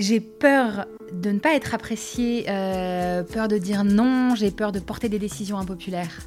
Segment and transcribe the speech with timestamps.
[0.00, 4.80] J'ai peur de ne pas être appréciée, euh, peur de dire non, j'ai peur de
[4.80, 6.20] porter des décisions impopulaires.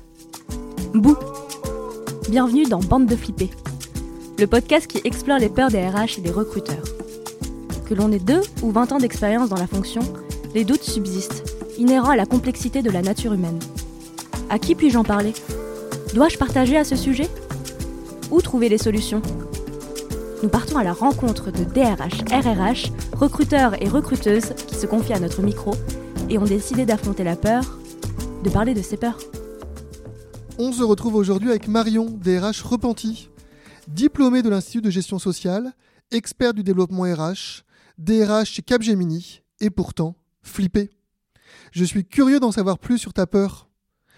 [0.94, 1.18] Bouh
[2.30, 3.50] Bienvenue dans Bande de flippés,
[4.38, 6.84] le podcast qui explore les peurs des RH et des recruteurs.
[7.90, 10.02] Que l'on ait deux ou 20 ans d'expérience dans la fonction,
[10.54, 11.44] les doutes subsistent,
[11.80, 13.58] inhérents à la complexité de la nature humaine.
[14.52, 15.34] À qui puis-je en parler?
[16.14, 17.28] Dois-je partager à ce sujet?
[18.30, 19.24] Où trouver les solutions?
[20.44, 25.20] Nous partons à la rencontre de DRH, RRH, recruteurs et recruteuses qui se confient à
[25.22, 25.74] notre micro
[26.30, 27.80] et ont décidé d'affronter la peur,
[28.44, 29.18] de parler de ces peurs.
[30.60, 33.30] On se retrouve aujourd'hui avec Marion, DRH repenti,
[33.88, 35.72] diplômée de l'Institut de gestion sociale,
[36.12, 37.64] expert du développement RH,
[37.98, 40.90] DRH chez Capgemini et pourtant flippée.
[41.72, 43.70] Je suis curieux d'en savoir plus sur ta peur.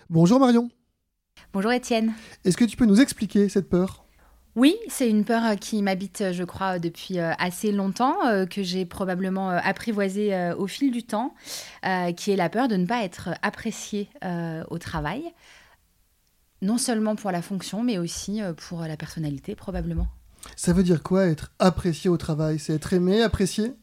[0.09, 0.71] Bonjour Marion.
[1.53, 2.13] Bonjour Étienne.
[2.45, 4.04] Est-ce que tu peux nous expliquer cette peur?
[4.55, 8.15] Oui, c'est une peur euh, qui m'habite, euh, je crois, depuis euh, assez longtemps,
[8.49, 11.33] que j'ai probablement apprivoisée au fil du temps,
[12.15, 14.09] qui est la peur de ne pas être appréciée
[14.69, 15.23] au travail,
[16.61, 20.07] non seulement pour la fonction, mais aussi pour la personnalité, probablement.
[20.55, 22.59] Ça veut dire quoi être apprécié au travail?
[22.59, 23.73] C'est être aimé, apprécié?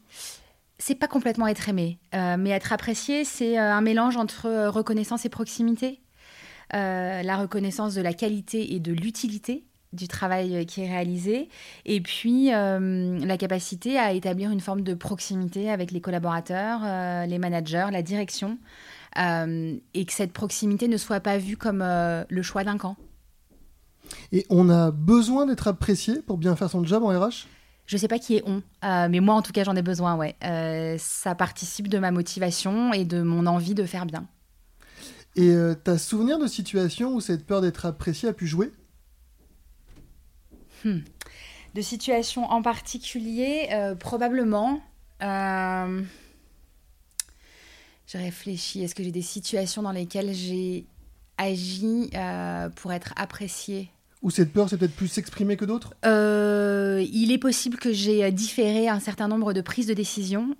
[0.79, 6.01] C'est pas complètement être aimé, mais être apprécié, c'est un mélange entre reconnaissance et proximité.
[6.71, 11.49] la reconnaissance de la qualité et de l'utilité du travail euh, qui est réalisé,
[11.85, 17.25] et puis euh, la capacité à établir une forme de proximité avec les collaborateurs, euh,
[17.25, 18.57] les managers, la direction,
[19.15, 22.95] et que cette proximité ne soit pas vue comme le choix d'un camp.
[24.31, 27.47] Et on a besoin d'être apprécié pour bien faire son job en RH
[27.85, 30.35] je sais pas qui est on, mais moi en tout cas j'en ai besoin, ouais.
[30.97, 34.25] ça participe de ma motivation et de mon envie de faire bien.
[35.35, 38.71] Et tu as souvenir de situations où cette peur d'être apprécié a pu jouer?
[40.83, 40.99] Hmm.
[41.73, 44.79] De situations en particulier, euh, probablement.
[45.23, 46.01] Euh,
[48.05, 48.83] je réfléchis.
[48.83, 50.85] Est-ce que j'ai des situations dans lesquelles j'ai
[51.37, 53.89] agi euh, pour être appréciée?
[54.21, 55.95] Ou cette peur, c'est peut-être plus s'exprimer que d'autres?
[56.03, 60.55] Il est possible que j'ai différé un certain nombre de prises de décision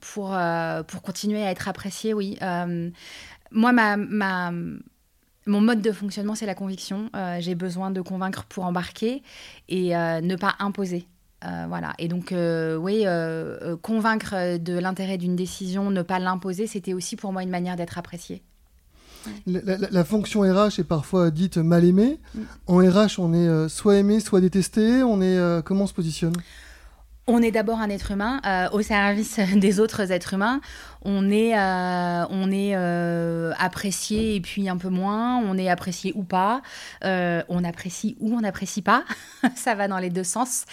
[0.00, 0.36] pour,
[0.88, 2.36] pour continuer à être appréciée, oui.
[3.52, 4.52] moi, ma, ma,
[5.46, 7.10] mon mode de fonctionnement, c'est la conviction.
[7.16, 9.22] Euh, j'ai besoin de convaincre pour embarquer
[9.68, 11.06] et euh, ne pas imposer.
[11.44, 11.94] Euh, voilà.
[11.98, 13.04] Et donc, oui,
[13.82, 17.98] convaincre de l'intérêt d'une décision, ne pas l'imposer, c'était aussi pour moi une manière d'être
[17.98, 18.42] apprécié.
[19.46, 22.18] La, fonction RH est parfois dite mal aimée.
[22.34, 22.40] Mm.
[22.66, 25.02] En RH, on est soit aimé, soit détesté.
[25.02, 26.34] On est comment on se positionne?
[27.26, 30.60] On est d'abord un être humain euh, au service des autres êtres humains.
[31.02, 35.38] On est, euh, on est euh, apprécié et puis un peu moins.
[35.38, 36.62] On est apprécié ou pas.
[37.02, 39.04] on apprécie ou on n'apprécie pas.
[39.56, 40.64] Ça va dans les deux sens.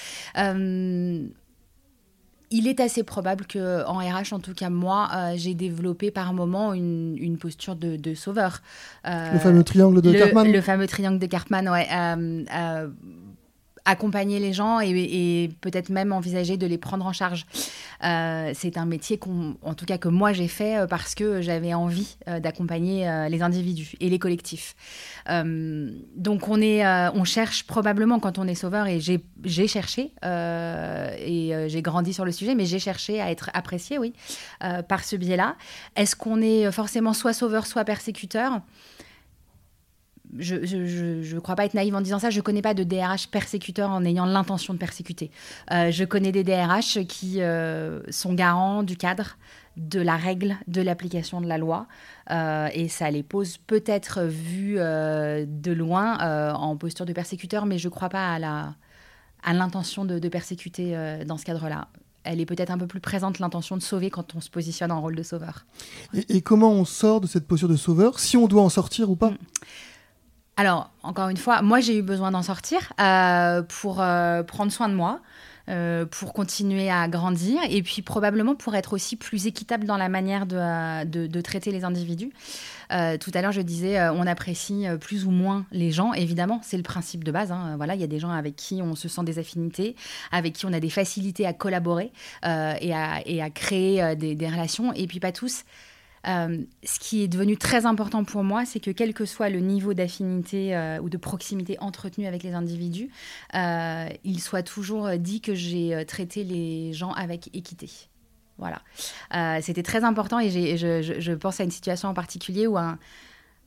[2.51, 6.73] il est assez probable que en RH, en tout cas moi, j'ai développé par moment
[6.73, 8.61] une, posture de, sauveur.
[9.05, 10.51] le fameux triangle de Cartman.
[10.51, 11.87] Le fameux triangle de Cartman, ouais
[13.89, 17.45] accompagner les gens et, peut-être même envisager de les prendre en charge.
[18.03, 19.19] Euh, c'est un métier
[19.63, 23.41] en tout cas que moi j'ai fait euh, parce que j'avais envie euh, d'accompagner les
[23.41, 24.75] individus et les collectifs.
[25.27, 31.81] donc on est, on cherche probablement quand on est sauveur et j'ai cherché et j'ai
[31.81, 34.13] grandi sur le sujet, mais j'ai cherché à être apprécié, oui,
[34.87, 35.55] par ce biais-là.
[35.95, 38.61] Est-ce qu'on est forcément soit sauveur, soit persécuteur?
[40.37, 43.27] Je ne crois pas être naïve en disant ça, je ne connais pas de DRH
[43.27, 45.31] persécuteur en ayant l'intention de persécuter.
[45.71, 49.37] Euh, je connais des DRH qui euh, sont garants du cadre,
[49.77, 51.87] de la règle, de l'application de la loi,
[52.31, 57.87] euh, et ça les pose peut-être vu de loin en posture de persécuteur, mais je
[57.87, 61.87] ne crois pas à l'intention de, persécuter dans ce cadre-là
[62.25, 65.01] elle est peut-être un peu plus présente l'intention de sauver quand on se positionne en
[65.01, 65.65] rôle de sauveur.
[66.13, 69.15] Et, comment on sort de cette posture de sauveur, si on doit en sortir ou
[69.15, 69.31] pas?
[69.31, 69.37] Mm.
[70.59, 74.89] Alors, encore une fois, moi j'ai eu besoin d'en sortir euh, pour euh, prendre soin
[74.89, 75.21] de moi,
[75.69, 80.09] euh, pour continuer à grandir et puis probablement pour être aussi plus équitable dans la
[80.09, 82.33] manière de, traiter les individus.
[82.89, 86.83] tout à l'heure, je disais, on apprécie plus ou moins les gens, évidemment, c'est le
[86.83, 87.53] principe de base.
[87.53, 87.75] Hein.
[87.77, 89.95] Voilà, il y a des gens avec qui on se sent des affinités,
[90.33, 92.11] avec qui on a des facilités à collaborer
[92.43, 95.63] et à, créer des relations, et puis pas tous.
[96.27, 99.59] Euh, ce qui est devenu très important pour moi, c'est que quel que soit le
[99.59, 103.09] niveau d'affinité euh, ou de proximité entretenu avec les individus,
[103.55, 107.89] euh, il soit toujours dit que j'ai traité les gens avec équité.
[108.57, 108.81] Voilà.
[109.61, 112.99] C'était très important et je, pense à une situation en particulier où un,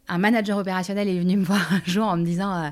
[0.08, 2.70] un, manager opérationnel est venu me voir un jour en me disant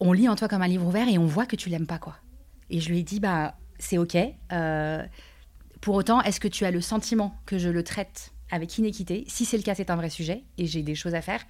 [0.00, 1.98] On lit en toi comme un livre ouvert et on voit que tu l'aimes pas,
[1.98, 2.16] quoi.
[2.68, 4.16] Et je lui ai dit bah, C'est OK
[5.80, 9.44] Pour autant, est-ce que tu as le sentiment que je le traite avec inéquité Si
[9.44, 11.40] c'est le cas, c'est un vrai sujet et j'ai des choses à faire.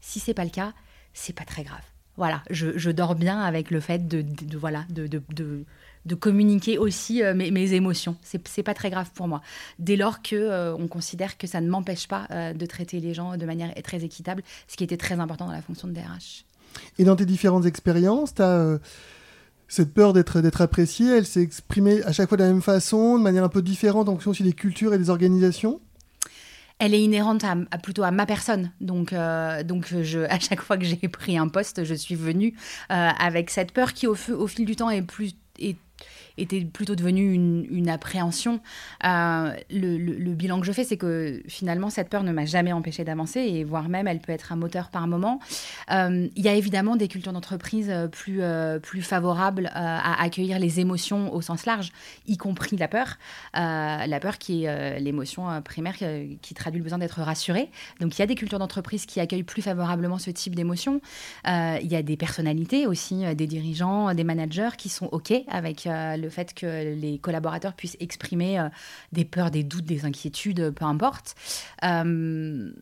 [0.00, 0.72] Si c'est pas le cas,
[1.12, 1.82] c'est pas très grave.
[2.16, 4.24] Voilà, je, dors bien avec le fait de,
[4.58, 8.16] voilà, de, de, communiquer aussi euh, mes, émotions.
[8.20, 9.40] C'est, c'est pas très grave pour moi.
[9.78, 13.14] Dès lors que euh, on considère que ça ne m'empêche pas euh, de traiter les
[13.14, 16.44] gens de manière très équitable, ce qui était très important dans la fonction de DRH.
[16.98, 18.78] Et dans tes différentes expériences, tu as
[19.70, 23.16] cette peur d'être, d'être appréciée, elle s'est exprimée à chaque fois de la même façon,
[23.16, 25.80] de manière un peu différente en fonction aussi des cultures et des organisations?
[26.80, 27.44] Elle est inhérente
[27.82, 28.72] plutôt à ma personne.
[28.80, 32.54] Donc, euh, donc je, à chaque fois que j'ai pris un poste, je suis venue
[32.90, 35.36] euh, avec cette peur qui, au, fil du temps, est plus
[36.40, 38.60] était plutôt devenu une, appréhension.
[39.04, 43.04] Euh, le, bilan que je fais, c'est que finalement, cette peur ne m'a jamais empêché
[43.04, 45.40] d'avancer, et voire même, elle peut être un moteur par moment.
[45.90, 50.80] Euh, il y a évidemment des cultures d'entreprise plus, euh, plus favorables à accueillir les
[50.80, 51.92] émotions au sens large,
[52.26, 53.18] y compris la peur.
[53.54, 57.70] la peur qui est l'émotion primaire qui traduit le besoin d'être rassuré.
[58.00, 61.00] Donc, il y a des cultures d'entreprise qui accueillent plus favorablement ce type d'émotion.
[61.46, 66.29] il y a des personnalités aussi, des dirigeants, des managers qui sont OK avec le
[66.30, 68.68] fait que les collaborateurs puissent exprimer euh,
[69.12, 71.34] des peurs, des doutes, des inquiétudes, peu importe.
[71.84, 72.72] Euh,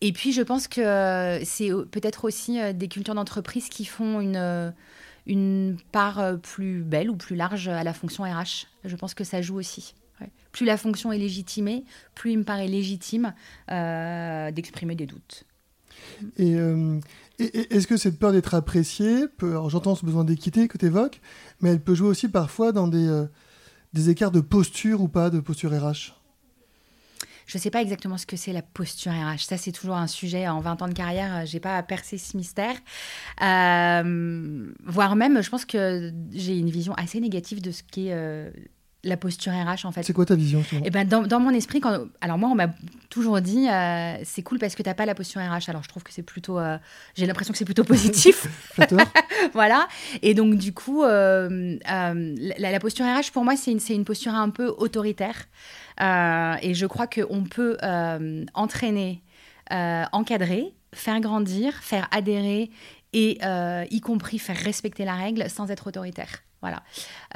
[0.00, 4.74] et puis, je pense que c'est peut-être aussi euh, des cultures d'entreprise qui font une,
[5.26, 8.66] une part plus belle ou plus large à la fonction RH.
[8.84, 9.94] Je pense que ça joue aussi.
[10.52, 11.84] Plus la fonction est légitimée,
[12.14, 13.34] plus il me paraît légitime
[13.68, 15.44] d'exprimer des doutes.
[16.38, 16.56] Et,
[17.38, 21.20] est-ce que cette peur d'être appréciée, alors j'entends ce besoin d'équité que tu évoques,
[21.60, 23.26] mais elle peut jouer aussi parfois dans des, euh,
[23.92, 26.16] des écarts de posture ou pas, de posture RH
[27.46, 29.44] je ne sais pas exactement ce que c'est la posture RH.
[29.44, 30.48] Ça, c'est toujours un sujet.
[30.48, 32.74] En 20 ans de carrière, euh, j'ai pas percé ce mystère.
[33.42, 38.50] Euh, voire même, je pense que j'ai une vision assez négative de ce qu'est euh,
[39.06, 40.02] la posture RH en fait.
[40.02, 42.68] C'est quoi ta vision Eh ben dans, dans, mon esprit, quand, alors moi on m'a
[43.08, 45.68] toujours dit euh, c'est cool parce que t'as pas la posture RH.
[45.68, 46.76] Alors je trouve que c'est plutôt, euh,
[47.14, 48.46] j'ai l'impression que c'est plutôt positif.
[49.52, 49.88] voilà.
[50.22, 54.50] Et donc du coup, euh, la, posture RH pour moi c'est une, une posture un
[54.50, 55.46] peu autoritaire.
[56.00, 57.76] et je crois qu'on peut
[58.54, 59.22] entraîner,
[59.70, 62.70] encadrer, faire grandir, faire adhérer
[63.12, 63.38] et
[63.90, 66.45] y compris faire respecter la règle sans être autoritaire.
[66.60, 66.82] Voilà.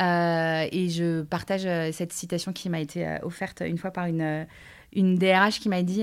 [0.01, 4.07] Euh, et je partage euh, cette citation qui m'a été euh, offerte une fois par
[4.07, 4.47] une,
[4.93, 6.03] une DRH qui m'a dit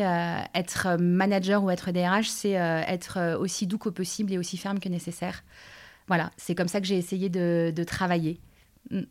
[0.53, 4.89] être manager ou être DRH, c'est être aussi doux que possible et aussi ferme que
[4.89, 5.43] nécessaire.
[6.07, 8.39] Voilà, c'est comme ça que j'ai essayé de, de travailler.
[8.91, 9.01] Mm.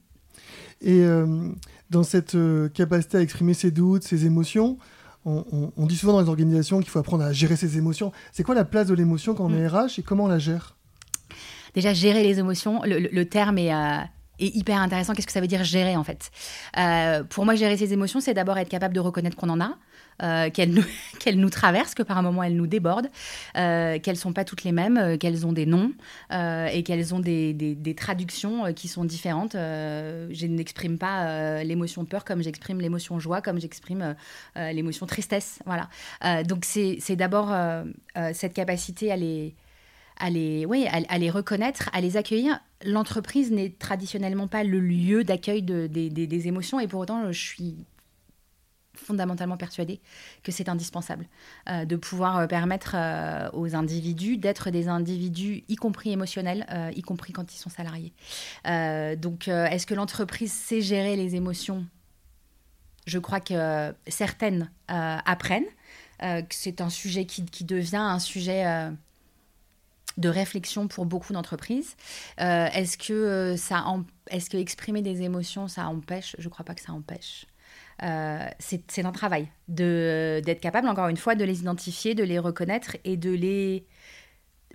[0.83, 1.05] Et
[1.91, 2.37] dans cette
[2.73, 4.79] capacité à exprimer ses doutes, ses émotions,
[5.27, 8.13] on, on, dit souvent dans les organisations qu'il faut apprendre à gérer ses émotions.
[8.33, 9.89] C'est quoi la place de l'émotion quand on est RH mm.
[9.99, 10.77] et comment on la gère?
[11.77, 13.99] Déjà gérer les émotions, le, terme euh,
[14.41, 15.13] est, hyper intéressant.
[15.13, 16.31] Qu'est-ce que ça veut dire gérer en fait?
[16.79, 19.77] Euh, Pour moi, gérer ses émotions, c'est d'abord être capable de reconnaître qu'on en a.
[20.23, 23.11] Euh, qu'elles nous, traversent, que par un moment elles nous débordent,
[23.53, 25.93] qu'elles sont pas toutes les mêmes, qu'elles ont des noms
[26.33, 29.53] et qu'elles ont des, des, traductions qui sont différentes.
[29.53, 34.17] je n'exprime pas l'émotion peur comme j'exprime l'émotion joie, comme j'exprime
[34.57, 35.59] l'émotion tristesse.
[35.67, 35.91] Voilà.
[36.45, 37.55] donc c'est d'abord
[38.33, 39.55] cette capacité à les
[40.19, 42.59] à les, oui, à, les reconnaître, à les accueillir.
[42.85, 47.77] L'entreprise n'est traditionnellement pas le lieu d'accueil de, des émotions et pour autant, je suis
[48.97, 50.01] fondamentalement persuadée
[50.43, 51.29] que c'est indispensable
[51.69, 57.03] euh, de pouvoir euh, permettre euh, aux individus d'être des individus, y compris émotionnels, y
[57.03, 58.13] compris quand ils sont salariés.
[59.17, 61.85] donc, est-ce que l'entreprise sait gérer les émotions?
[63.07, 65.67] Je crois que certaines apprennent,
[66.21, 68.65] que c'est un sujet qui, devient un sujet
[70.17, 71.97] de réflexion pour beaucoup d'entreprises.
[72.41, 73.85] Euh, est-ce que euh, ça,
[74.31, 76.37] est-ce que exprimer des émotions, ça empêche?
[76.39, 77.47] Je ne crois pas que ça empêche.
[78.03, 82.97] Euh, c'est un travail d'être capable, encore une fois, de les identifier, de les reconnaître
[83.05, 83.87] et de les.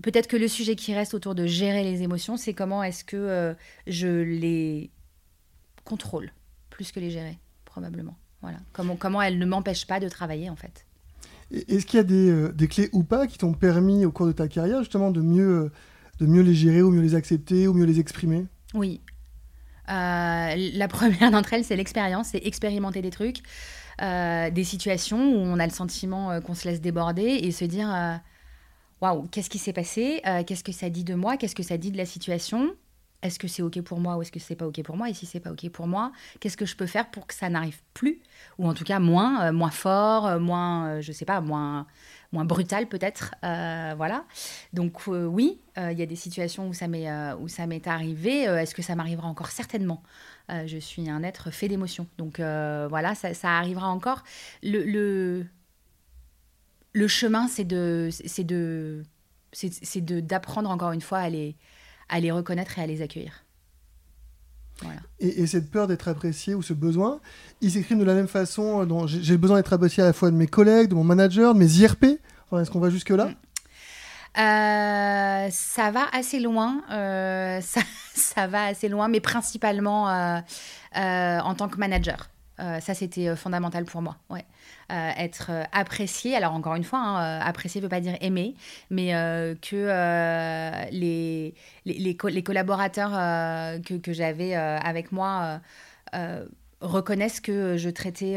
[0.01, 3.55] Peut-être que le sujet qui reste autour de gérer les émotions, c'est comment est-ce que
[3.85, 4.89] je les
[5.83, 6.31] contrôle
[6.69, 8.17] plus que les gérer, probablement.
[8.41, 8.57] Voilà.
[8.73, 10.87] Comment, comment elles ne m'empêchent pas de travailler, en fait.
[11.51, 14.31] Est-ce qu'il y a euh, des, clés ou pas qui t'ont permis au cours de
[14.31, 15.71] ta carrière justement de mieux, euh,
[16.19, 18.45] de mieux les gérer ou mieux les accepter ou mieux les exprimer?
[18.73, 19.01] Oui.
[19.89, 23.39] Euh, la première d'entre elles, c'est l'expérience, c'est expérimenter des trucs,
[23.99, 27.87] des situations où on a le sentiment qu'on se laisse déborder et se dire
[28.99, 30.21] waouh, qu'est-ce qui s'est passé?
[30.47, 31.37] Qu'est-ce que ça dit de moi?
[31.37, 32.71] Qu'est-ce que ça dit de la situation?
[33.23, 35.13] Est-ce que c'est OK pour moi ou est-ce que c'est pas OK pour moi Et
[35.13, 37.79] si c'est pas OK pour moi, qu'est-ce que je peux faire pour que ça n'arrive
[37.93, 38.21] plus
[38.57, 41.85] Ou en tout cas moins, euh, moins fort, euh, moins, euh, je sais pas, moins,
[42.31, 43.35] moins brutal peut-être.
[43.41, 44.25] voilà.
[44.73, 48.43] Donc oui, il y a des situations où ça m'est où ça m'est arrivé.
[48.43, 50.01] Est-ce que ça m'arrivera encore certainement?
[50.49, 52.07] Je suis un être fait d'émotions.
[52.17, 54.23] Donc voilà, ça, arrivera encore.
[54.63, 55.45] Le,
[56.93, 59.03] le, chemin, c'est de c'est de
[59.51, 61.57] c'est d'apprendre encore une fois à les
[62.11, 63.43] à les reconnaître et à les accueillir.
[65.19, 67.19] Et, cette peur d'être apprécié ou ce besoin,
[67.61, 68.81] il s'exprime de la même façon.
[68.81, 71.59] Euh, j'ai besoin d'être apprécié à la fois de mes collègues, de mon manager, de
[71.59, 72.03] mes IRP.
[72.03, 73.25] Est-ce qu'on va jusque-là?
[73.25, 73.35] Mm.
[74.39, 77.81] euh, ça va assez loin, euh, ça,
[78.15, 80.05] ça, va assez loin, mais principalement
[80.95, 82.30] en tant que manager.
[82.79, 84.17] Ça, c'était fondamental pour moi.
[84.29, 84.45] Ouais.
[84.91, 86.35] Euh, être euh, apprécié.
[86.35, 88.55] Alors encore une fois, hein, euh, apprécié ne veut pas dire aimer,
[88.89, 89.11] mais
[89.61, 91.53] que les,
[91.85, 93.11] les, les, collaborateurs
[93.81, 95.61] que, que j'avais avec moi
[96.81, 98.35] reconnaissent que je traitais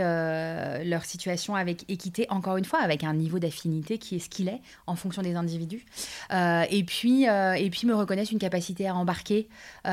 [0.85, 4.49] leur situation avec équité, encore une fois, avec un niveau d'affinité qui est ce qu'il
[4.49, 5.85] est en fonction des individus.
[6.31, 9.49] et, puis, et puis me reconnaissent une capacité à embarquer
[9.87, 9.88] et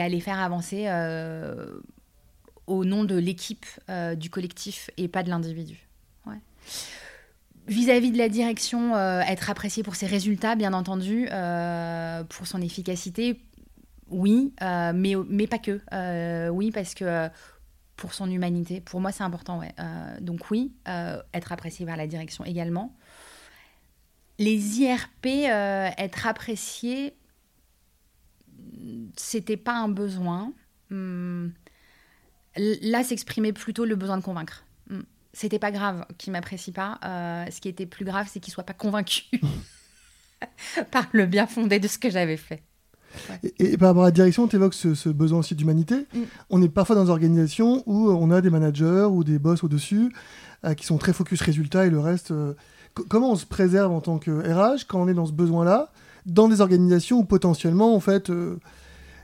[0.00, 0.88] à les faire avancer
[2.66, 3.66] au nom de l'équipe,
[4.16, 5.88] du collectif et pas de l'individu.
[7.68, 12.60] Vis-à-vis de la direction, euh, être apprécié pour ses résultats, bien entendu, euh, pour son
[12.60, 13.40] efficacité,
[14.08, 15.80] oui, euh, mais, mais pas que.
[16.50, 17.28] oui, parce que
[17.96, 19.60] pour son humanité, pour moi, c'est important.
[19.60, 19.72] Ouais.
[20.20, 20.72] donc oui,
[21.32, 22.96] être apprécié par la direction également.
[24.40, 27.14] Les IRP, être apprécié,
[29.16, 30.52] c'était pas un besoin.
[30.90, 31.52] Hum,
[32.56, 34.64] là, s'exprimait plutôt le besoin de convaincre.
[34.90, 36.98] Hum c'était pas grave qu'il m'apprécie pas.
[37.04, 39.24] Euh, ce qui était plus grave, c'est qu'il soit pas convaincu
[40.90, 42.62] par le bien fondé de ce que j'avais fait.
[43.58, 46.06] Et, par rapport à la direction, tu évoques ce, besoin aussi d'humanité.
[46.14, 46.20] Mm.
[46.50, 50.12] On est parfois dans des organisations où on a des managers ou des boss au-dessus
[50.64, 52.30] euh, qui sont très focus résultats et le reste.
[52.30, 52.54] Euh,
[53.08, 55.90] comment on se préserve en tant que RH quand on est dans ce besoin-là,
[56.24, 58.30] dans des organisations où potentiellement, en fait,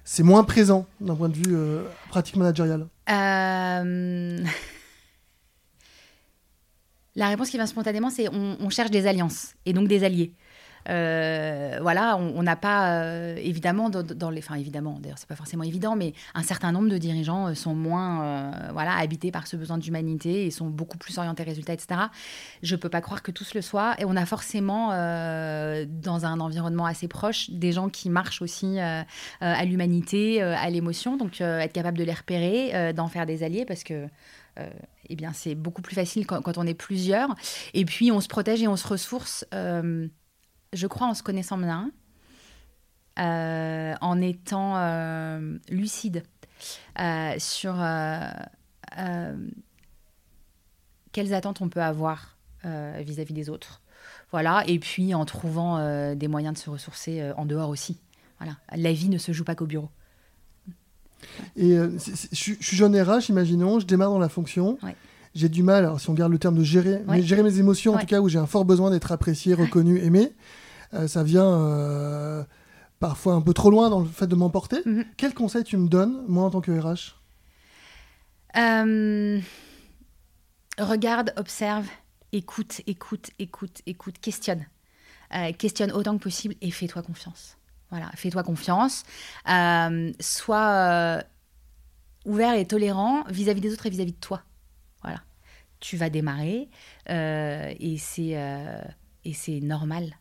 [0.04, 1.54] c'est moins présent d'un point de vue
[2.08, 2.88] pratique managériale?
[7.16, 10.32] La réponse qui vient spontanément, c'est on, cherche des alliances et donc des alliés.
[10.88, 15.64] Euh, voilà, on n'a pas euh, évidemment dans, les, enfin évidemment, d'ailleurs c'est pas forcément
[15.64, 19.78] évident, mais un certain nombre de dirigeants euh, sont moins, voilà, habités par ce besoin
[19.78, 22.00] d'humanité et sont beaucoup plus orientés résultats, etc.
[22.62, 26.86] Je peux pas croire que tous le soient et on a forcément dans un environnement
[26.86, 32.04] assez proche des gens qui marchent aussi à l'humanité, à l'émotion, donc être capable de
[32.04, 34.06] les repérer, d'en faire des alliés parce que
[35.08, 37.34] eh bien, c'est beaucoup plus facile quand, on est plusieurs.
[37.74, 39.46] Et puis, on se protège et on se ressource,
[40.72, 41.90] je crois, en se connaissant bien,
[43.18, 44.78] euh, en étant
[45.68, 46.22] lucide
[47.38, 47.74] sur
[51.12, 53.82] quelles attentes on peut avoir vis-à-vis des autres.
[54.30, 57.98] Voilà, et puis en trouvant des moyens de se ressourcer en dehors aussi.
[58.38, 59.90] Voilà, la vie ne se joue pas qu'au bureau.
[61.56, 61.90] Et euh,
[62.32, 64.78] je suis jeune RH, imaginons, je démarre dans la fonction.
[65.38, 67.94] J'ai du mal, alors si on garde le terme de gérer, mais gérer mes émotions,
[67.94, 70.32] en tout cas où j'ai un fort besoin d'être apprécié, reconnu, aimé,
[70.94, 72.42] euh, ça vient euh,
[72.98, 74.78] parfois un peu trop loin dans le fait de m'emporter.
[74.84, 75.04] Mhm.
[75.16, 77.14] Quel conseil tu me donnes, moi, en tant que RH
[80.76, 81.86] Regarde, observe,
[82.32, 84.66] écoute, écoute, écoute, écoute, questionne.
[85.56, 87.58] questionne autant que possible et fais-toi confiance.
[87.90, 89.04] Voilà, fais-toi confiance.
[89.48, 91.22] Euh, sois euh,
[92.24, 94.42] ouvert et tolérant vis-à-vis des autres et vis-à-vis de toi.
[95.80, 96.68] Tu vas démarrer
[97.08, 98.36] euh, et c'est
[99.24, 100.16] et c'est normal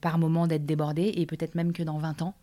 [0.00, 2.34] par moment d'être débordé et peut-être même que dans 20 ans,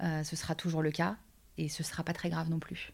[0.00, 1.16] ce sera toujours le cas
[1.58, 2.92] et ce sera pas très grave non plus.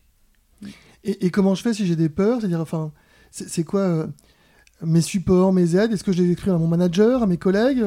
[1.05, 2.41] Et, comment je fais si j'ai des peurs?
[2.41, 2.93] C'est-à-dire, enfin,
[3.31, 4.09] c'est quoi
[4.83, 5.93] mes supports, mes aides?
[5.93, 7.83] Est-ce que je les exprime à mon manager, à mes collègues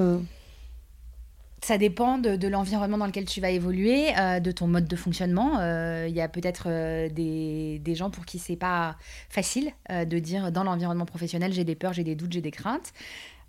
[1.64, 5.60] ça dépend de, l'environnement dans lequel tu vas évoluer, euh, de ton mode de fonctionnement.
[5.60, 8.98] Euh, il y a peut-être euh, des, des, gens pour qui c'est pas
[9.30, 12.94] facile de dire dans l'environnement professionnel j'ai des peurs, j'ai des doutes, j'ai des craintes.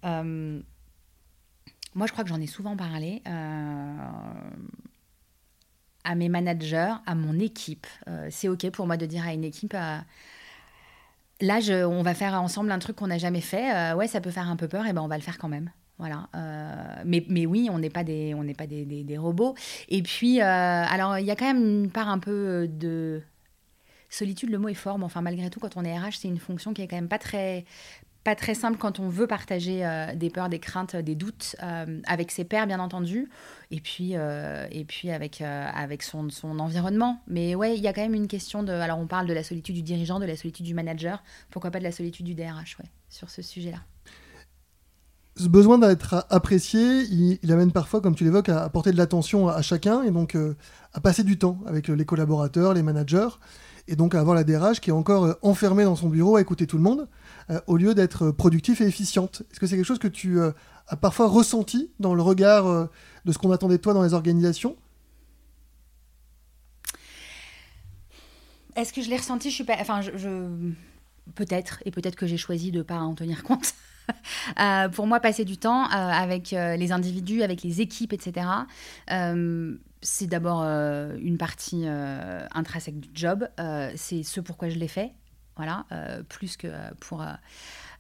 [0.03, 0.63] moi,
[2.07, 3.23] je crois que j'en ai souvent parlé
[6.05, 7.87] à mes managers, à mon équipe.
[8.31, 12.71] c'est OK pour moi de dire à une équipe là, je, on va faire ensemble
[12.73, 13.95] un truc qu'on n'a jamais fait.
[13.95, 15.71] ouais, ça peut faire un peu peur, et ben on va le faire quand même.
[16.03, 16.29] Voilà.
[16.35, 19.55] Euh, mais, mais oui, on n'est pas, des, on pas des, des, robots.
[19.89, 23.23] Et puis, euh, alors, il y a quand même une part un peu de
[24.11, 24.51] solitude.
[24.51, 26.75] Le mot est fort, mais enfin, malgré tout, quand on est RH, c'est une fonction
[26.75, 27.67] qui est quand même pas très,
[28.25, 31.55] pas très simple quand on veut partager euh, des peurs, des craintes, des doutes
[32.09, 33.31] avec ses pairs, bien entendu,
[33.71, 37.23] et puis, et puis avec, avec son, son environnement.
[37.29, 38.73] Mais ouais, il y a quand même une question de.
[38.73, 41.79] Alors, on parle de la solitude du dirigeant, de la solitude du manager, pourquoi pas
[41.79, 43.79] de la solitude du DRH, ouais, sur ce sujet-là.
[45.37, 49.63] Ce besoin d'être apprécié, il, amène parfois, comme tu l'évoques, à apporter de l'attention à,
[49.63, 50.55] chacun et donc euh,
[50.93, 53.29] à passer du temps avec les collaborateurs, les managers,
[53.89, 56.43] et donc à avoir la DRH qui est encore euh, enfermée dans son bureau à
[56.43, 57.09] écouter tout le monde,
[57.51, 59.43] euh, au lieu d'être productif et efficiente.
[59.51, 62.89] Est-ce que c'est quelque chose que tu as parfois ressenti dans le regard
[63.25, 64.77] de ce qu'on attendait de toi dans les organisations?
[68.77, 69.51] Est-ce que je l'ai ressenti?
[69.51, 69.77] Je suis pas.
[69.81, 70.49] Enfin, je...
[71.35, 73.75] peut-être, et peut-être que j'ai choisi de ne pas en tenir compte.
[74.61, 78.47] Euh, pour moi, passer du temps euh, avec euh, les individus, avec les équipes, etc.,
[80.05, 83.49] c'est d'abord une partie intrinsèque du job.
[83.95, 85.13] c'est ce pourquoi je l'ai fait,
[85.57, 85.87] voilà,
[86.29, 86.67] plus que
[86.99, 87.25] pour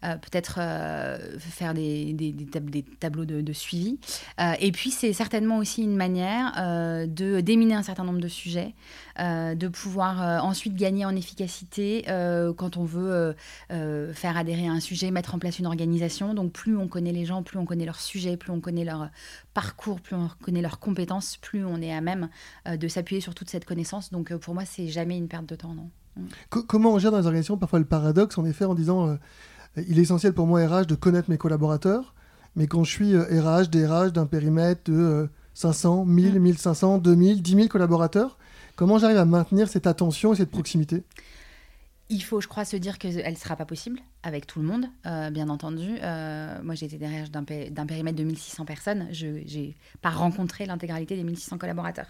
[0.03, 3.99] peut-être euh, faire des, des, des, tableaux de, suivi.
[4.41, 6.53] Euh, et puis, c'est certainement aussi une manière
[7.07, 8.75] de déminer un certain nombre de sujets,
[9.19, 12.05] de pouvoir ensuite gagner en efficacité
[12.57, 13.35] quand on veut
[13.69, 16.35] faire adhérer à un sujet, mettre en place une organisation.
[16.35, 19.09] Donc, plus on connaît les gens, plus on connaît leur sujet, plus on connaît leur
[19.55, 22.29] parcours, plus on connaît leurs compétences, plus on est à même
[22.67, 24.11] de s'appuyer sur toute cette connaissance.
[24.11, 25.91] Donc, pour moi, c'est jamais une perte de temps, non.
[26.51, 29.17] Comment on gère dans les organisations parfois le paradoxe, en effet, en disant
[29.77, 32.15] il est essentiel pour moi, RH, de connaître mes collaborateurs.
[32.57, 37.69] Mais quand je suis RH, DRH d'un périmètre de 500, 1000, 1500, 2000, 10 000
[37.69, 38.39] collaborateurs,
[38.77, 41.03] comment j'arrive à maintenir cette attention et cette proximité?
[42.11, 44.87] Il faut, je crois, se dire qu'elle ne sera pas possible avec tout le monde,
[45.07, 45.99] euh, bien entendu.
[46.03, 49.09] Euh, moi, été derrière d'un, périmètre de 1600 personnes.
[49.11, 52.07] Je n'ai pas rencontré l'intégralité des 1600 collaborateurs.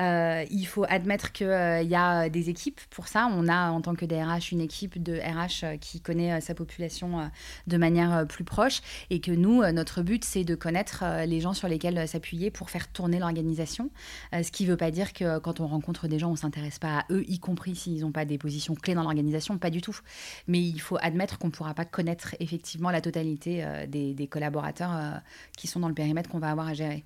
[0.00, 3.28] Euh, il faut admettre qu'il y a des équipes pour ça.
[3.32, 7.30] On a, en tant que DRH, une équipe de RH qui connaît sa population
[7.66, 8.80] de manière plus proche
[9.10, 12.88] et que nous, notre but, c'est de connaître les gens sur lesquels s'appuyer pour faire
[12.88, 13.90] tourner l'organisation.
[14.32, 16.78] ce qui ne veut pas dire que quand on rencontre des gens, on ne s'intéresse
[16.78, 19.80] pas à eux, y compris s'ils n'ont pas des positions clés dans l'organisation, pas du
[19.80, 19.98] tout.
[20.46, 24.94] Mais il faut admettre qu'on ne pourra pas connaître effectivement la totalité euh, des, collaborateurs
[24.94, 25.10] euh,
[25.58, 27.04] qui sont dans le périmètre qu'on va avoir à gérer.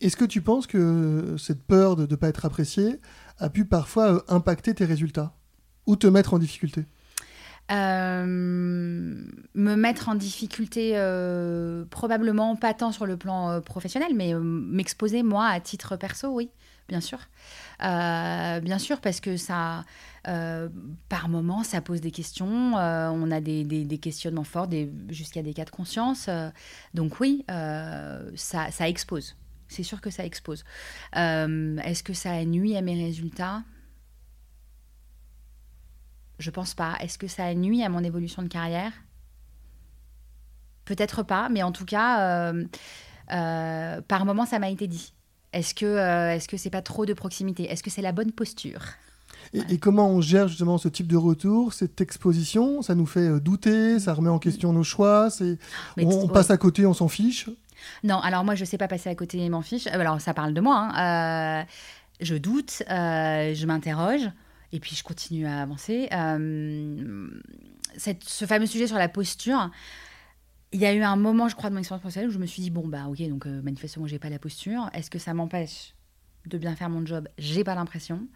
[0.00, 3.00] Est-ce que tu penses que cette peur de ne pas être apprécié
[3.38, 5.34] a pu parfois euh, impacter tes résultats
[5.86, 6.84] ou te mettre en difficulté?
[7.70, 8.14] Me
[9.54, 10.92] mettre en difficulté,
[11.90, 16.48] probablement pas tant sur le plan professionnel, mais m'exposer moi à titre perso, oui,
[16.88, 17.18] bien sûr.
[17.80, 19.84] bien sûr, parce que ça,
[20.28, 20.68] euh,
[21.08, 22.76] par moment, ça pose des questions.
[22.76, 24.68] Euh, on a des, questionnements forts,
[25.08, 26.26] jusqu'à des cas de conscience.
[26.28, 26.50] Euh,
[26.94, 29.36] donc oui, ça, ça, expose.
[29.68, 30.64] C'est sûr que ça expose.
[31.14, 33.62] Est-ce que ça nuit à mes résultats?
[36.38, 36.96] Je pense pas.
[37.00, 38.92] Est-ce que ça nuit à mon évolution de carrière?
[40.84, 42.52] Peut-être pas, mais en tout cas,
[43.28, 45.14] par moment, ça m'a été dit.
[45.52, 45.96] Est-ce que
[46.34, 47.64] est-ce que c'est pas trop de proximité?
[47.64, 48.82] Est-ce que c'est la bonne posture?
[49.54, 52.82] Et, comment on gère justement ce type de retour, cette exposition?
[52.82, 55.28] Ça nous fait euh, douter, ça remet en question nos choix,
[55.96, 57.48] on, passe à côté, on s'en fiche?
[58.04, 59.86] Non, alors moi je ne sais pas passer à côté et m'en fiche.
[59.86, 60.90] Euh, alors ça parle de moi.
[60.92, 61.62] Hein.
[61.62, 61.64] Euh,
[62.20, 64.28] je doute, je m'interroge
[64.72, 66.08] et puis je continue à avancer.
[67.96, 69.70] Cette, ce fameux sujet sur la posture,
[70.72, 72.46] il y a eu un moment, je crois, de mon expérience professionnelle où je me
[72.46, 74.90] suis dit bon bah ok donc manifestement j'ai pas la posture.
[74.92, 75.94] Est-ce que ça m'empêche
[76.48, 77.28] de bien faire mon job?
[77.38, 78.26] J'ai pas l'impression.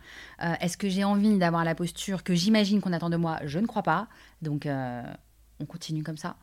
[0.42, 3.38] Euh, est-ce que j'ai envie d'avoir la posture que j'imagine qu'on attend de moi?
[3.44, 4.08] Je ne crois pas.
[4.40, 5.02] Donc, euh,
[5.60, 6.36] on continue comme ça.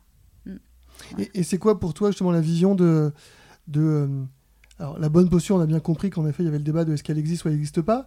[0.46, 0.56] Mm.
[1.34, 3.12] Et, c'est quoi pour toi justement la vision de,
[3.68, 4.24] de euh,
[4.78, 6.84] alors la bonne posture On a bien compris qu'en effet il y avait le débat
[6.84, 8.06] de est-ce qu'elle existe ou elle n'existe pas,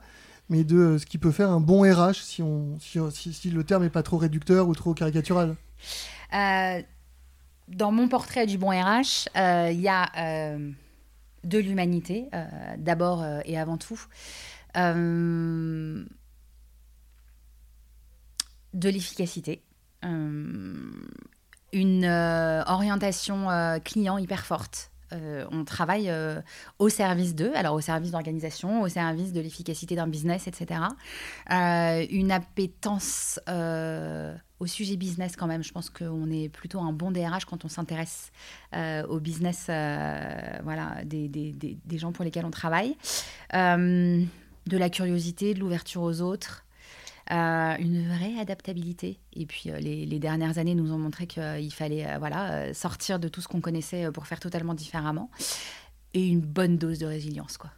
[0.50, 3.84] mais de ce qui peut faire un bon RH si, on, si, si, le terme
[3.84, 5.56] n'est pas trop réducteur ou trop caricatural?
[7.68, 10.10] Dans mon portrait du bon RH, il y a
[11.44, 12.46] de l'humanité, euh,
[12.78, 14.02] d'abord euh, et avant tout.
[14.78, 16.04] Euh,
[18.74, 19.62] de l'efficacité,
[20.02, 21.06] une
[22.68, 23.48] orientation
[23.86, 24.92] client hyper forte,
[25.52, 26.12] on travaille
[26.80, 30.82] au service d'eux, alors au service d'organisation, au service de l'efficacité d'un business, etc.
[31.50, 33.40] une appétence
[34.64, 35.64] au sujet business quand même.
[35.64, 38.32] Je pense qu'on est plutôt un bon DRH quand on s'intéresse
[38.74, 42.96] euh, au business euh, voilà, des, gens pour lesquels on travaille.
[43.54, 44.24] Euh,
[44.66, 46.66] de la curiosité, de l'ouverture aux autres.
[47.30, 49.20] Une vraie adaptabilité.
[49.34, 53.42] Et puis les, les, dernières années nous ont montré qu'il fallait voilà, sortir de tout
[53.42, 55.30] ce qu'on connaissait pour faire totalement différemment.
[56.14, 57.58] Et une bonne dose de résilience.
[57.58, 57.72] quoi.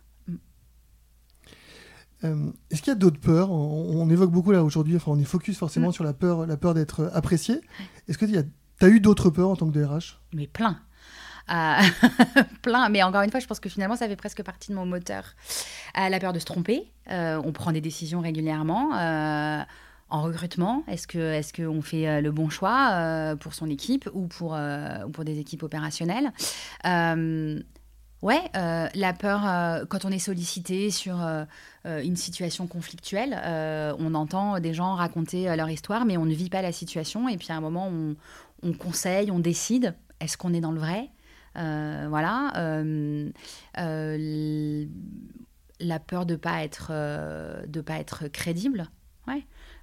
[2.24, 3.52] Euh, est-ce qu'il y a d'autres peurs?
[3.52, 5.94] On, évoque beaucoup là aujourd'hui, enfin on est focus forcément mm.
[5.94, 7.60] sur la peur, la peur d'être apprécié.
[8.08, 10.80] Est-ce que tu as eu d'autres peurs en tant que DRH Mais plein.
[11.50, 14.76] Euh, plein, mais encore une fois, je pense que finalement, ça fait presque partie de
[14.76, 15.36] mon moteur.
[15.98, 18.92] Euh, la peur de se tromper, on prend des décisions régulièrement,
[20.10, 24.10] en recrutement Est-ce que est-ce qu'on fait euh, le bon choix euh, pour son équipe
[24.14, 26.32] ou pour, euh, pour des équipes opérationnelles?
[28.22, 31.18] Ouais, la peur, quand on est sollicité sur
[31.86, 33.40] une situation conflictuelle,
[34.00, 37.30] on entend des gens raconter leur histoire, mais on ne vit pas la situation.
[37.30, 37.92] Et puis à un moment,
[38.64, 39.94] on conseille, on décide.
[40.22, 41.10] Est-ce qu'on est dans le vrai?
[41.56, 42.84] Voilà.
[45.80, 46.92] la peur de pas, être,
[47.86, 48.90] pas être crédible.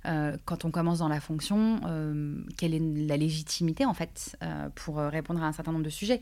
[0.06, 4.68] Euh, quand on commence dans la fonction, euh, quelle est la légitimité en fait euh,
[4.74, 6.20] pour répondre à un certain nombre de sujets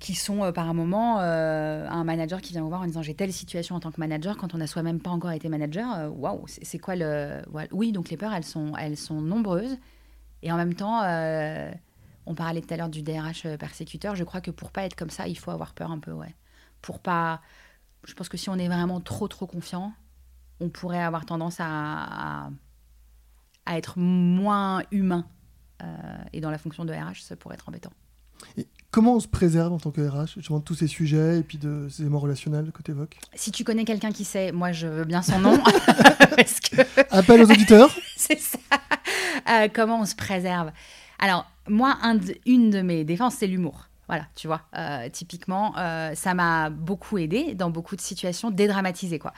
[0.00, 3.32] qui sont par un moment un manager qui vient vous voir en disant j'ai telle
[3.32, 6.12] situation en tant que manager quand on n'a soi-même pas encore été manager.
[6.18, 7.40] Waouh, c'est quoi le
[7.72, 9.78] oui donc les peurs elles sont elles sont nombreuses
[10.42, 11.00] et en même temps
[12.26, 14.14] on parlait tout à l'heure du DRH persécuteur.
[14.16, 16.34] Je crois que pour pas être comme ça il faut avoir peur un peu ouais
[16.82, 17.40] pour pas
[18.04, 19.92] je pense que si on est vraiment trop trop confiant
[20.60, 22.50] on pourrait avoir tendance à
[23.66, 25.26] à être moins humain.
[25.82, 25.86] Euh,
[26.32, 27.92] et dans la fonction de RH, ça pourrait être embêtant.
[28.56, 31.42] Et comment on se préserve en tant que RH, justement, de tous ces sujets et
[31.42, 34.72] puis de ces éléments relationnels que tu évoques Si tu connais quelqu'un qui sait, moi
[34.72, 35.58] je veux bien son nom.
[36.36, 36.82] parce que...
[37.10, 37.90] Appel aux auditeurs?
[38.16, 38.58] C'est ça.
[39.50, 40.72] Euh, comment on se préserve?
[41.24, 43.88] Alors, moi, un une de mes défenses, c'est l'humour.
[44.08, 45.72] Voilà, tu vois, euh, typiquement,
[46.14, 49.32] ça m'a beaucoup aidé dans beaucoup de situations, dédramatiser quoi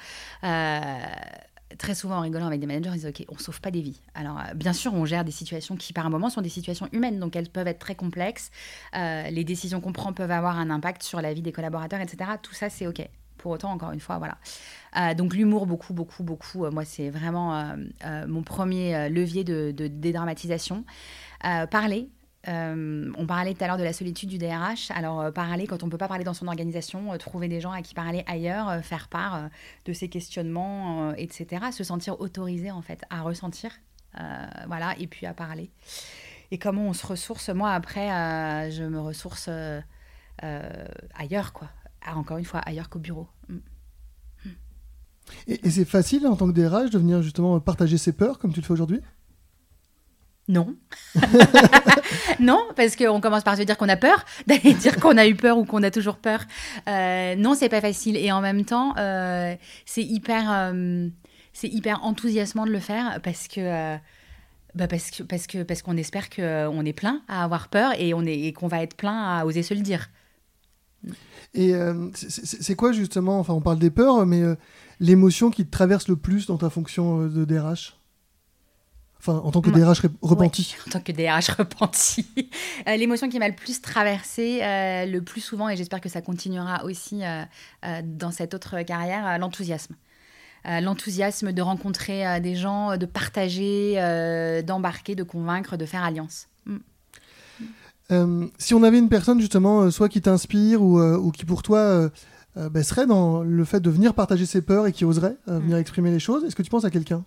[1.79, 4.01] très souvent en rigolant avec des managers, ils disent OK, on sauve pas des vies.
[4.15, 6.89] Alors, euh, bien sûr, on gère des situations qui, par un moment, sont des situations
[6.93, 8.51] humaines, donc elles peuvent être très complexes.
[8.95, 12.31] Euh, les décisions qu'on prend peuvent avoir un impact sur la vie des collaborateurs, etc.
[12.43, 13.07] Tout ça, c'est OK.
[13.39, 14.39] Pour autant, encore une fois, voilà.
[14.97, 16.69] Euh, donc, l'humour, beaucoup, beaucoup, beaucoup.
[16.71, 17.77] moi, c'est vraiment
[18.27, 20.85] mon premier levier de dédramatisation.
[21.71, 22.11] Parler,
[22.49, 24.91] euh, on parlait tout à l'heure de la solitude du DRH.
[24.93, 27.61] Alors, euh, parler, quand on ne peut pas parler dans son organisation, euh, trouver des
[27.61, 29.49] gens à qui parler ailleurs, faire part
[29.85, 31.67] de ses questionnements, etc.
[31.73, 33.71] Se sentir autorisé, en fait, à ressentir.
[34.67, 35.71] voilà, et puis à parler.
[36.51, 39.51] Et comment on se ressource Moi, après, je me ressource
[41.15, 41.69] ailleurs, quoi.
[42.09, 43.27] Ah, encore une fois, ailleurs qu'au bureau.
[43.49, 43.59] Mm.
[45.49, 48.53] Et, et c'est facile, en tant que DRH, de venir justement partager ses peurs, comme
[48.53, 49.01] tu le fais aujourd'hui?
[50.49, 50.77] Non.
[52.41, 55.35] non, parce qu'on commence par se dire qu'on a peur, d'aller dire qu'on a eu
[55.35, 56.41] peur ou qu'on a toujours peur.
[56.89, 58.17] Euh, non, c'est pas facile.
[58.17, 59.55] Et en même temps, euh,
[59.85, 61.09] c'est hyper, euh,
[61.53, 63.97] c'est hyper enthousiasmant de le faire parce que.
[64.75, 68.13] Bah parce que parce que parce qu'on espère qu'on est plein à avoir peur et
[68.13, 70.11] on est qu'on va être plein à oser se le dire.
[71.55, 71.73] Et
[72.13, 73.41] c'est quoi justement?
[73.41, 74.43] Enfin, on parle des peurs, mais
[75.01, 77.97] l'émotion qui te traverse le plus dans ta fonction de DRH
[79.19, 80.77] Enfin, en tant que DRH repenti.
[80.87, 82.27] en tant que DRH repenti.
[82.87, 86.21] Euh, l'émotion qui m'a le plus traversée, euh, le plus souvent, et j'espère que ça
[86.21, 87.43] continuera aussi euh,
[88.05, 89.95] dans cette autre carrière, l'enthousiasme.
[90.65, 93.95] l'enthousiasme de rencontrer des gens, de partager,
[94.65, 96.49] d'embarquer, de convaincre, de faire alliance.
[96.67, 98.47] Mm.
[98.59, 102.11] si on avait une personne, justement, soit qui t'inspire ou, qui pour toi
[102.55, 105.81] bah, serait dans le fait de venir partager ses peurs et qui oserait venir mm.
[105.81, 107.25] exprimer les choses, est-ce que tu penses à quelqu'un?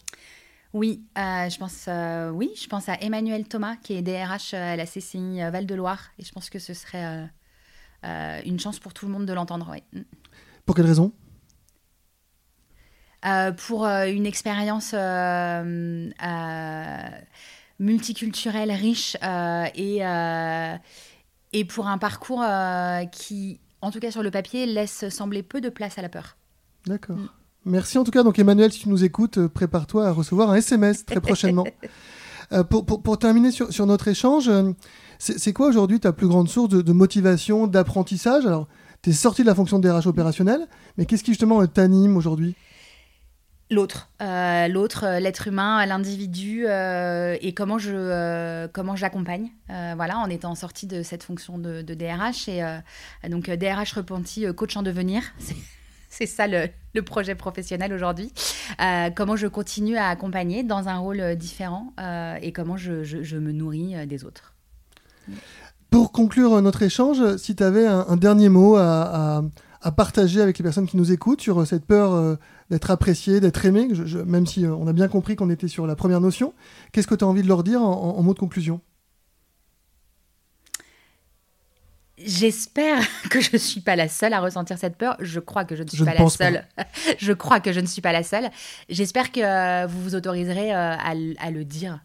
[0.74, 4.74] Oui, euh, je pense, euh, oui, je pense à Emmanuel Thomas, qui est DRH euh,
[4.74, 7.30] à la CCI Val-de-Loire, et je pense que ce serait
[8.04, 9.76] une chance pour tout le monde de l'entendre.
[9.94, 10.02] Mm.
[10.66, 11.12] Pour quelle raison?
[13.58, 14.94] Pour une expérience
[17.80, 19.18] multiculturelle, riche,
[19.76, 20.02] et,
[21.52, 22.46] et pour un parcours
[23.12, 26.38] qui, en tout cas sur le papier, laisse sembler peu de place à la peur.
[26.86, 27.18] D'accord.
[27.18, 27.30] Mm.
[27.70, 28.24] Merci en tout cas.
[28.24, 31.66] Donc Emmanuel, si tu nous écoutes, euh, prépare-toi à recevoir un SMS très prochainement.
[32.52, 34.72] Euh, pour, pour, terminer sur, sur, notre échange, euh,
[35.20, 38.44] c'est quoi aujourd'hui ta plus grande source de, motivation, d'apprentissage?
[38.48, 38.68] Alors,
[39.04, 42.56] tu es sorti de la fonction de DRH opérationnel, mais qu'est-ce qui justement t'anime aujourd'hui?
[43.70, 51.04] L'autre, l'autre, l'être humain, l'individu, et comment je comment j'accompagne, voilà, en étant sortie de
[51.04, 52.64] cette fonction de, de DRH et
[53.30, 55.22] donc DRH repenti, coach en devenir.
[56.10, 56.68] C'est ça le,
[57.02, 58.34] projet professionnel aujourd'hui.
[58.82, 63.38] Euh, comment je continue à accompagner dans un rôle euh, différent euh, et comment je,
[63.38, 64.54] me nourris des autres.
[65.90, 69.44] Pour conclure notre échange, si tu avais un, dernier mot à,
[69.96, 72.38] partager avec les personnes qui nous écoutent sur cette peur
[72.70, 73.88] d'être apprécié, d'être aimé,
[74.26, 76.54] même si on a bien compris qu'on était sur la première notion,
[76.92, 78.82] qu'est-ce que tu as envie de leur dire en, en mot de conclusion?
[82.26, 85.16] J'espère que je ne suis pas la seule à ressentir cette peur.
[85.20, 86.66] Je crois que je ne suis pas la seule.
[87.18, 88.50] je crois que je ne suis pas la seule.
[88.90, 91.14] J'espère que euh, vous vous autoriserez euh, à,
[91.52, 92.00] le dire.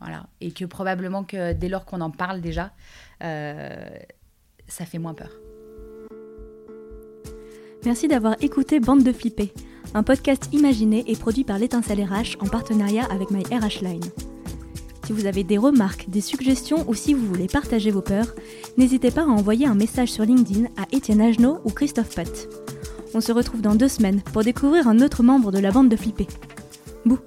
[0.00, 0.26] Voilà.
[0.40, 2.70] Et que probablement que dès lors qu'on en parle déjà,
[3.24, 3.88] euh,
[4.68, 5.30] ça fait moins peur.
[7.84, 9.52] Merci d'avoir écouté Bande de Flipper,
[9.94, 14.10] un podcast imaginé et produit par l'étincelle RH en partenariat avec My RH Line.
[15.08, 18.34] Si vous avez des remarques, des suggestions ou si vous voulez partager vos peurs,
[18.76, 22.46] n'hésitez pas à envoyer un message sur LinkedIn à Étienne Agenot ou Christophe Pat.
[23.14, 25.96] On se retrouve dans deux semaines pour découvrir un autre membre de la bande de
[25.96, 26.26] Flipper.
[27.06, 27.20] Bouh